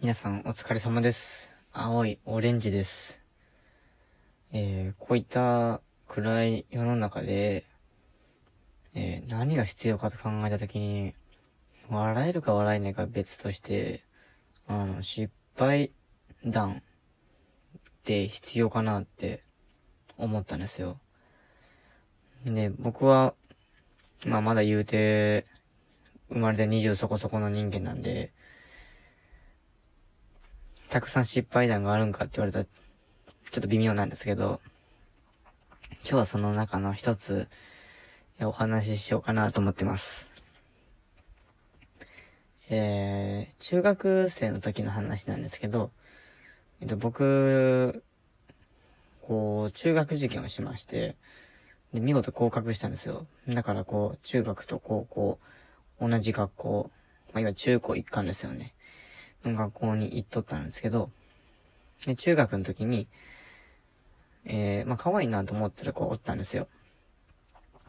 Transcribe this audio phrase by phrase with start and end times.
[0.00, 1.50] 皆さんお疲れ様です。
[1.72, 3.18] 青いオレンジです。
[4.52, 7.64] えー、こういった暗い世の中で、
[8.94, 11.14] えー、何が必要かと考えたときに、
[11.90, 14.04] 笑えるか笑えないか別として、
[14.68, 15.90] あの、失敗
[16.46, 16.82] 談っ
[18.04, 19.42] て必要かなって
[20.16, 21.00] 思ったんですよ。
[22.44, 23.34] で、僕は、
[24.24, 25.44] まあまだ言うて、
[26.28, 28.32] 生まれて20そこそこの人間なんで、
[30.90, 32.70] たくさん失敗談があるんかって言われたら、ちょ
[33.58, 34.60] っと微妙なんですけど、
[35.90, 37.48] 今日はその中の一つ、
[38.40, 40.30] お話ししようかなと思ってます。
[42.70, 45.90] えー、中学生の時の話なんですけど、
[46.80, 48.02] えっと、僕、
[49.22, 51.16] こう、中学受験をしまして、
[51.92, 53.26] で、見事合格したんですよ。
[53.46, 55.38] だからこう、中学と高校、
[56.00, 56.90] 同じ学校、
[57.34, 58.74] まあ今中高一貫ですよね。
[59.44, 61.10] の学校に行っとったんですけど、
[62.06, 63.08] で、中学の時に、
[64.44, 66.68] えー、まあ可愛いなと思ってる子おったんですよ。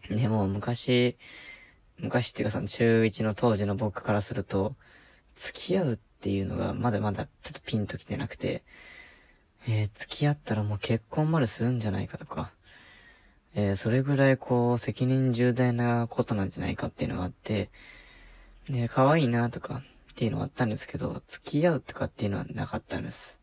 [0.09, 1.17] でも昔、
[1.97, 4.75] 昔っていうかその中1の当時の僕からすると、
[5.35, 8.63] 付き合うっていうのがまだまだちょっとピンときてなくて、
[9.67, 12.51] えー、付き合ったらもう結婚までするんじゃないかとか、
[13.55, 17.69] えー、それぐらいこう責任重大なことなんじゃないかっていうのがあって、
[18.69, 19.81] で、可愛いなとか
[20.19, 23.39] っていうのがあったんですけど、付き合うとかっていうのはなかったんです。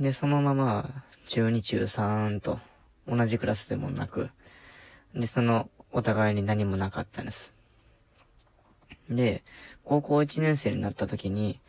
[0.00, 2.58] で、そのまま、中2中3と
[3.06, 4.30] 同じクラスでもなく、
[5.14, 7.52] で、その、お互いに何もなかったんです。
[9.10, 9.44] で、
[9.84, 11.60] 高校1年生になった時に、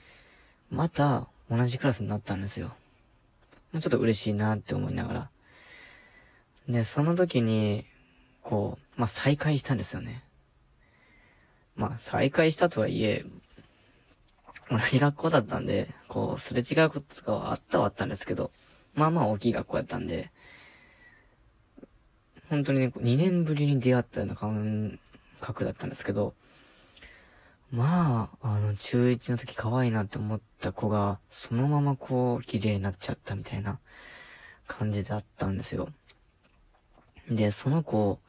[0.72, 2.68] また同じクラスになったんですよ。
[3.74, 5.30] もうちょっと嬉しいなって思いながら。
[6.70, 7.86] で、その時に、
[8.44, 10.24] こう、まあ、再会したんですよね。
[11.80, 13.24] まあ、再会したとはいえ、
[14.70, 18.52] 同じ学校だったんで、こう、すれ違うこととかはあったはあったんですけど、
[18.96, 20.30] まあまあ大きい学校やったんで、
[22.50, 25.00] 本当にね、2年ぶりに出会ったような感
[25.40, 26.34] 覚だったんですけど、
[27.72, 33.80] まあ、あの、中1の時可愛いなって思った子が、そのままこう、綺麗になっちゃったみたいな
[34.68, 35.88] 感じだったんですよ。
[37.30, 38.20] で、その子、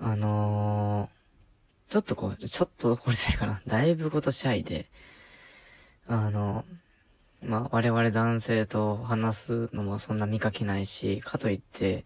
[0.00, 1.17] あのー、
[1.88, 3.62] ちょっとこう、ちょっとこれじゃないかな。
[3.66, 4.86] だいぶことシャイで、
[6.06, 6.64] あの、
[7.42, 12.04] まあ、我々男性と話すのもそんな見かけないし、かといって、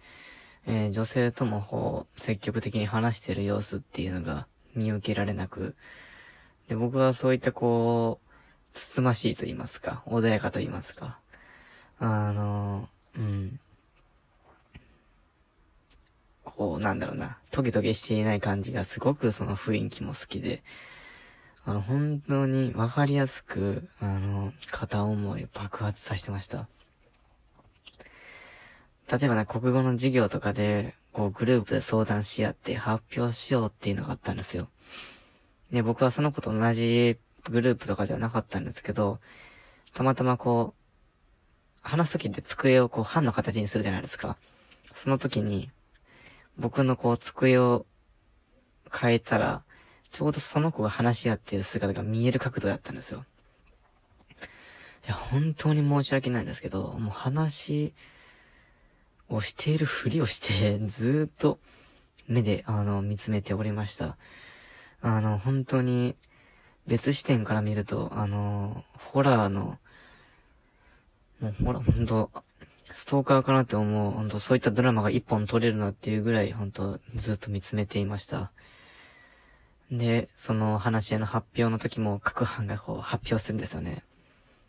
[0.66, 5.76] えー女性ともこう、積極的に話してる様子っていうのが見受けられなく、
[6.69, 8.28] で、僕はそういったこう、
[8.75, 11.19] つつましいと言いますか、穏やかと言いますか、
[11.99, 13.60] あの、うん。
[16.56, 20.62] こう、なんだろうな、トゲトゲしていない感じがすごくその雰囲気も好きで、
[21.64, 26.68] あの、本当にわかりやすく、あの、片思い爆発させてました。
[29.10, 34.69] 例えばね、国語の授業とかで、こう、グループで相談し合って発表しようっていうのがあったんですよ。
[35.70, 39.20] で、僕はその子と同じグループとかではなかったんですけど、
[39.94, 40.82] たまたまこう、
[41.82, 44.36] 話すときって机をこう、半の形にするじゃないですか。
[44.94, 45.70] その時に、
[46.58, 47.86] 僕のこう、机を
[48.92, 49.62] 変えたら、
[50.10, 53.24] ちょうどその子が話し合っている姿が見える角度だったんですよ。
[55.06, 57.94] いや、本当に申し訳ないんですけど、もう話
[59.28, 61.58] をしているふりをして、ずっと
[62.28, 64.16] 目で、あの、見つめておりました。
[65.00, 66.14] あの、本当に、
[66.86, 69.78] 別視点から見ると、あの、ホラーの、
[71.40, 72.30] もうほら、本当
[72.93, 78.50] ストーカーかなって思う、本当そういったドラマが一本撮れるなっていうぐらい、本当ずっと見つめていました。
[79.91, 84.03] で、その話し合いの発表の時も各班がこう発表するんですよね。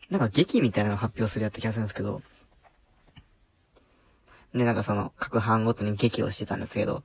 [0.09, 2.21] なんか劇みたいなの発表するやった気がするんですけど、
[4.53, 7.03] で、なんかその各班ごとに劇をしてたんですけど、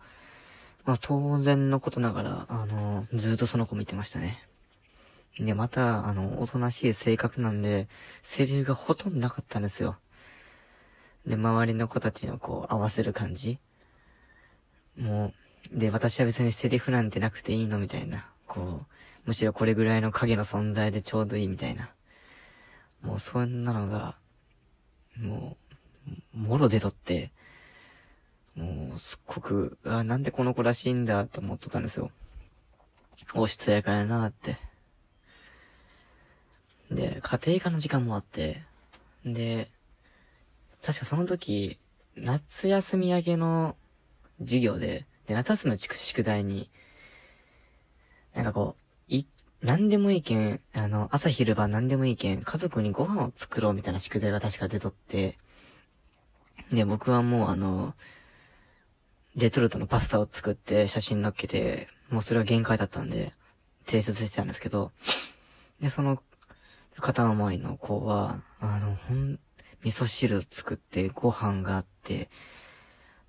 [0.85, 4.43] まあ当然のことながら、あの、ずっとその子見てましたね。
[5.39, 7.89] で、また、あの、おとなしい性格なんで、
[8.23, 9.97] セリフがほとんどなかったんですよ。
[11.29, 13.59] で、周りの子たちのこう合わせる感じ？
[14.99, 15.33] も
[15.73, 18.27] う、で、私は別にセリフなんてなくていいのみたいな。
[18.47, 18.87] こう、
[19.27, 21.91] むしろこれぐらいの影の存在でちょうどいいみたいな。
[23.03, 24.17] もうそんなのが、
[25.21, 25.59] も
[26.35, 27.31] う、もろ出とって、
[28.57, 32.11] もう、すっごく、あ、なんでこの子らしいんだって思っとったんですよ。
[33.35, 34.57] おしとやかやなって。
[36.91, 38.63] で、家庭科の時間もあって、
[39.27, 39.69] で、
[40.89, 41.79] 確かその時、
[42.17, 43.77] 夏休み明けの
[44.41, 46.71] 授業で、で、夏休みの宿題に、
[48.35, 49.27] なんかこう、い、
[49.61, 55.37] 何でもいいけん、あの、朝昼晩何でもいいけん、家族にご飯を作ろうみたいな宿題が確か出とって、
[56.73, 57.95] で、僕はもうあの、
[59.37, 63.35] レトルトのパスタを作って写真載っけて、もうそれは限界だったんで、
[63.85, 64.93] 提出してたんですけど、
[65.83, 66.23] で、その、
[66.97, 69.39] 片思いの子は、あの、ほん、
[69.83, 72.29] 味噌汁作ってご飯があって、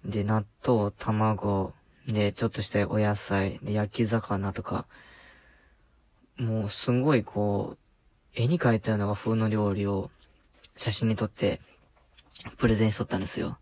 [0.06, 1.74] で、納豆、卵、
[2.07, 4.88] で、ちょっとしたお野菜、で、焼き魚とか、
[6.38, 7.78] もうすごいこう、
[8.34, 10.10] 絵に描いたような和風の料理を
[10.75, 11.60] 写真に撮って、
[12.57, 13.57] プレゼンしとったんですよ。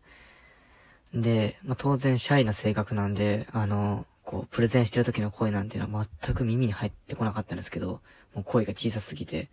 [1.14, 8.02] で、まあ、当然シャイな性格なんで、あの、こう、プレゼンしてる時の声なんていうのは全く耳に入ってこなかったんですけど、
[8.36, 9.50] もう声が小さすぎて。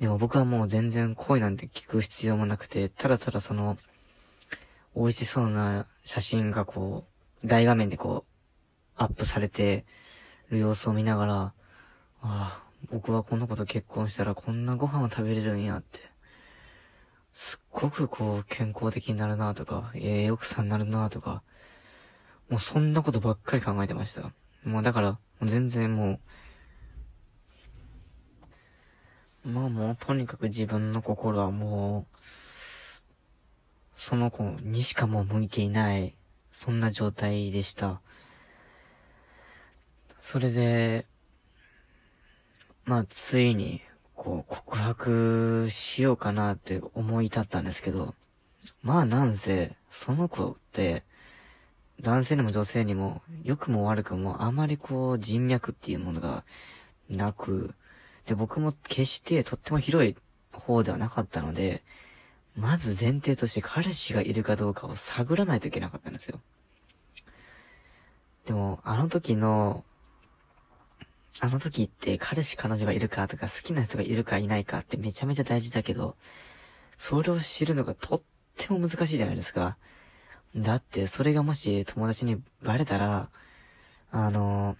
[0.00, 3.76] でも僕はもう全然声なんて聞く必要もなくて、ただただその、
[4.94, 7.06] 美味しそうな写真がこ
[7.42, 8.32] う、大画面でこう、
[8.96, 9.84] アップされて
[10.50, 11.52] る様子を見ながら、あ
[12.22, 16.00] あ、僕はこの子と結婚したらこんなご飯を食べれるんやって。
[17.32, 21.42] すっごくこう、健康的になるなとか、ええー、奥さんになるなとか、
[22.48, 24.32] もうそんなことばっかり考えてました。
[24.64, 26.20] もうだから、全然もう、
[29.48, 32.16] まあもうとにかく自分の心はもう、
[33.96, 36.14] その子にしかもう向いていない、
[36.52, 38.02] そんな状態でした。
[40.20, 41.06] それで、
[42.84, 43.80] まあ、ついに、
[44.14, 48.14] こう、告白しようかなって思い立ったんですけど、
[48.82, 51.04] まあなんせ、その子って、
[52.02, 56.44] 男性にも女性にも、良くも悪くも、あまりこう、人脈っていうものが
[57.08, 57.74] なく、
[58.28, 60.14] で、僕も決してとっても広い
[60.52, 61.82] 方ではなかったので、
[62.54, 66.40] まず前提として彼氏がいるかどうかを探らないといけなかったんですよ。
[68.44, 69.82] でも、あの時の、
[71.40, 76.14] あの時って彼氏彼女がいるかとか好きな人がいるかいないかってめちゃめちゃ大事だけど、
[76.98, 78.22] それを知るのがとっ
[78.58, 79.78] ても難しいじゃないですか。
[80.54, 83.30] だって、それがもし友達にバレたら、
[84.10, 84.76] あの、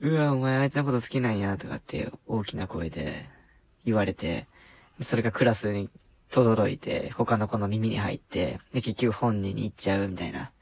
[0.00, 3.28] うわ、お前あいつのこと好きなんや、とかって大きな声で
[3.84, 4.46] 言われて、
[5.00, 5.88] それがクラスに
[6.30, 10.52] 轟いて、他の子の耳に入って、で、結局本人に行っちゃうみたいな。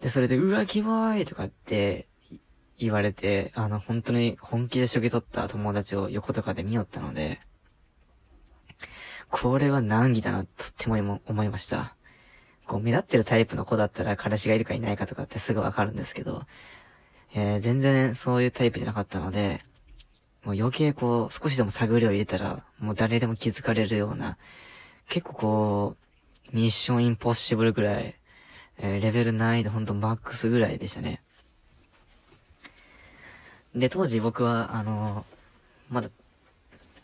[0.00, 2.08] で、それで、うわ、キモいとかって
[2.78, 7.40] 言われて、あの、本当に本気で初期取った友達を横とかで見よったので、
[9.28, 11.96] これは難儀だな、とっても思いました。
[12.66, 16.46] こう、目立ってるタイプの子だったら彼氏がいるかいないかとかってすぐわかるんですけど、
[17.36, 19.60] えー、全然そういうタイプじゃなかったので、
[20.44, 24.38] もう余計こう、少しでも探りを入れたら、もう誰でも気づかれるような、
[25.08, 25.96] 結構こ
[26.52, 28.14] う、ミッションインポッシブルぐらい、
[28.78, 31.22] えー、レベル難易度ほんとマックスぐらいでしたね。
[33.74, 35.26] で、当時僕は、あの
[35.90, 36.10] まだ、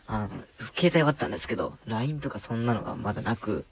[0.06, 0.30] あの、
[0.76, 3.64] 携帯はあったんですけど、LINE とかそんなのがまだなく、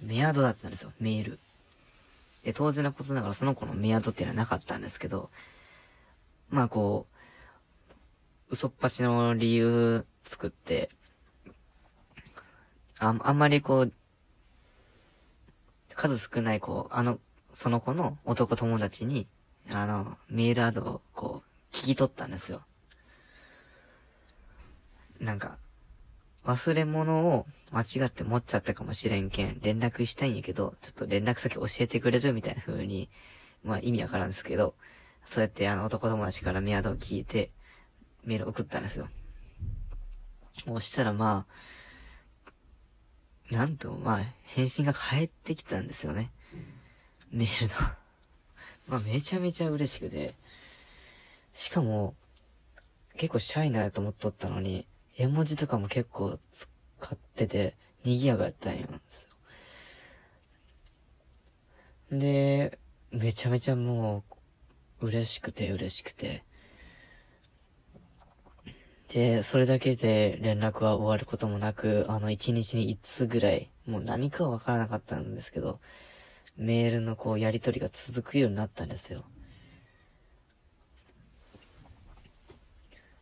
[0.00, 1.38] メアドだったんですよ、メール。
[2.44, 5.30] で、当然のことながらその子のメアドっていうのはなかったんですけど、
[6.54, 7.08] まあこ
[8.48, 10.88] う、嘘っぱちの理由作って、
[13.00, 13.92] あ、あんまりこう、
[15.96, 17.18] 数少ないこう、あの、
[17.52, 19.26] その子の男友達に、
[19.68, 22.62] あの、メールアドをこう、聞き取ったんですよ。
[25.18, 25.58] なんか、
[26.44, 33.08] 忘れ物を間違って持っちゃったかもしれんけん、連絡したいんやけど、ちょっと連絡先教えてくれるみたいな風に、
[33.64, 34.76] まあ意味わからんですけど、
[35.26, 37.50] そうやってあの男友達からメアドを聞いて、
[38.24, 39.08] メール送ったんですよ。
[40.64, 41.46] そしたらま
[43.50, 46.30] あ、なんと、まあ、返信が返ってきたんですよね。
[47.30, 47.74] メールの
[48.88, 50.34] まあ、めちゃめちゃ嬉しくて。
[51.54, 52.14] しかも、
[53.16, 56.68] 結構シャイなやと思っとったのに、絵文字とかも結構使
[57.12, 59.28] ってて、賑やかやったんやんです
[62.10, 62.18] よ。
[62.18, 62.78] で、
[63.10, 64.33] めちゃめちゃもう、
[65.00, 66.44] 嬉しくて嬉しくて。
[69.08, 75.80] で、それだけで連絡は終わることもなく、あの、一日に一通ぐらい、もう何かわからなかったんですけど、
[76.56, 79.24] メールのこう、やりとりが続くようになったんですよ。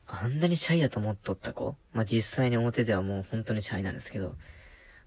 [0.07, 4.37] あんなにシャイだと思っとった子まあ、実際に表ではもう本当にシャイなんですけど、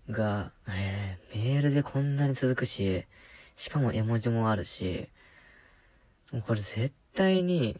[0.09, 3.05] が、えー、メールでこんなに続くし、
[3.55, 5.09] しかも絵文字もあるし、
[6.35, 7.79] もうこれ絶対に、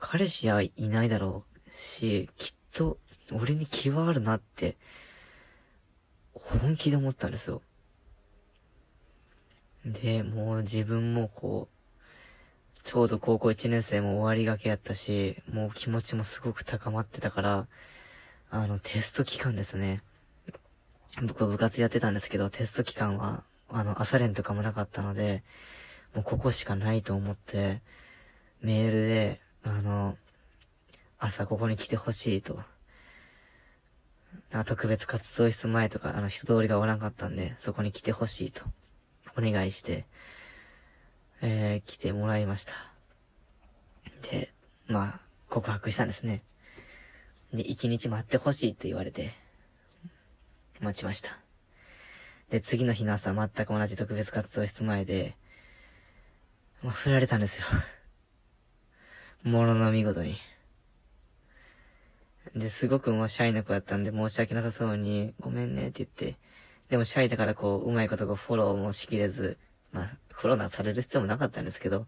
[0.00, 2.98] 彼氏はいないだろうし、きっと、
[3.30, 4.76] 俺に気はあるなって、
[6.34, 7.62] 本気で思ったんですよ。
[9.86, 17.68] で、もう自分もこう、ちょうど高校1年生も終わりがけやったし、もう気持ちもすごく高まってたから、
[18.50, 20.02] あの、テスト期間ですね。
[21.22, 25.44] 僕は部活やってたんですけど、テスト期間は、あの、朝練とかもなかったので、
[26.14, 27.82] もうここしかないと思って、
[28.60, 30.16] メールで、あの、
[31.18, 32.60] 朝ここに来てほしいと。
[34.66, 38.64] 特別活動室前とか、あの、人通りがおらんかったんで、そこに来てほしいと、
[39.36, 40.06] お願いして、
[41.40, 42.72] えー、来てもらいました。
[44.30, 44.52] で、
[44.86, 46.42] まあ、告白したんですね。
[47.52, 49.32] で、一日待ってほしいと言われて、
[50.80, 51.38] 待ちました。
[52.50, 55.36] で、次の日の朝、全く同じ特別活動室前で、
[56.82, 57.66] まあ、振られたんですよ。
[59.42, 60.36] ものの見事に。
[62.54, 66.38] で、すごくもうシャイな子だったんで申し訳なさそうに、ごめんねって言って、
[66.88, 69.58] でもシャイだからこう、うまいことこうフォローもしきれず、
[69.92, 72.00] まあ、フォローなされる必要もなかったんですけど、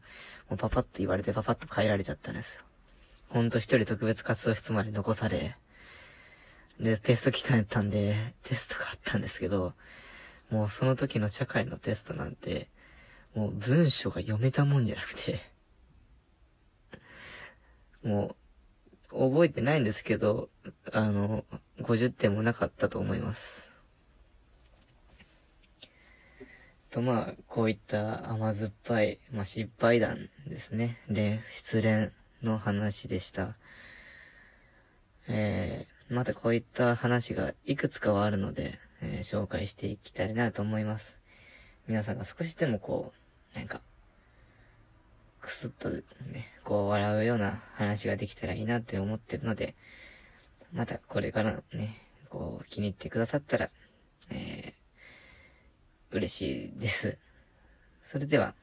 [0.48, 2.62] もうパパッと言われてパパッと帰られちゃったんですよ。
[3.28, 5.56] ほんと一人特別活動室まで残され、
[6.78, 9.74] で、テスト期間やったんで、テストがあったんですけど、
[10.50, 12.68] もうその時の社会のテストなんて、
[13.34, 15.40] もう文章が読めたもんじゃなくて、
[18.02, 18.37] も
[19.12, 20.50] う、覚えてないんですけど、
[20.92, 21.44] あの、
[21.78, 23.70] 50点もなかったと思います。
[26.90, 30.99] と、まあ、こういった甘酸っぱい、まあ、失敗談ですね。
[31.08, 32.10] で、失恋
[32.42, 33.56] の話でした。
[35.28, 41.16] えー、またこういった話がいくつかはあるので、えー、紹介していきたいなと思います。
[41.87, 43.19] 皆さんが少しでもこう、
[43.54, 43.80] なんか、
[45.40, 46.02] くすっとね、
[46.64, 49.75] こう笑うような話ができたらいいなって思ってるので、
[50.73, 51.97] またこれからね、
[52.28, 53.71] こう気に入ってくださったら、
[54.30, 57.19] えー、嬉しいです。
[58.04, 58.54] それでは、